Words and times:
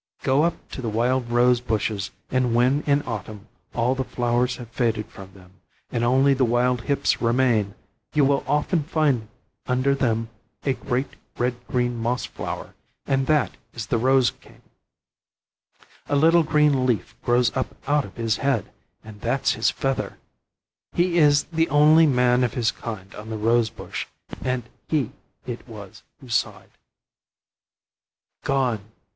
Go 0.23 0.41
up 0.41 0.67
to 0.71 0.81
the 0.81 0.89
wild 0.89 1.29
rose 1.29 1.61
bushes, 1.61 2.09
and 2.31 2.55
when 2.55 2.81
in 2.87 3.03
autumn 3.03 3.47
all 3.75 3.93
the 3.93 4.03
flowers 4.03 4.55
have 4.55 4.69
faded 4.71 5.05
from 5.05 5.31
them, 5.33 5.61
and 5.91 6.03
only 6.03 6.33
the 6.33 6.43
wild 6.43 6.81
hips 6.81 7.21
remain, 7.21 7.75
you 8.15 8.25
will 8.25 8.43
often 8.47 8.81
find 8.83 9.27
under 9.67 9.93
them 9.93 10.29
a 10.63 10.73
great 10.73 11.17
red 11.37 11.55
green 11.67 11.97
moss 12.01 12.25
flower; 12.25 12.73
and 13.05 13.27
that 13.27 13.57
is 13.75 13.85
the 13.85 13.99
rose 13.99 14.31
king. 14.31 14.63
A 16.09 16.15
little 16.15 16.41
green 16.41 16.83
leaf 16.87 17.13
grows 17.23 17.55
up 17.55 17.67
out 17.87 18.03
of 18.03 18.15
his 18.15 18.37
head, 18.37 18.71
and 19.03 19.21
that's 19.21 19.51
his 19.51 19.69
feather. 19.69 20.17
He 20.93 21.19
is 21.19 21.43
the 21.43 21.69
only 21.69 22.07
man 22.07 22.43
of 22.43 22.55
his 22.55 22.71
kind 22.71 23.13
on 23.13 23.29
the 23.29 23.37
rose 23.37 23.69
bush; 23.69 24.07
and 24.43 24.63
he 24.87 25.11
it 25.45 25.67
was 25.67 26.01
who 26.19 26.27
sighed. 26.27 26.71
[Illustration: 26.71 26.71
THE 27.21 27.21
PIGS 27.21 27.21
AT 27.21 27.29
HOME 27.37 27.37
IN 27.37 27.37
THE 27.37 28.49
OLD 28.49 28.79
STATE 28.79 28.81
COACH.] 28.81 28.81
"Gone! 28.81 28.91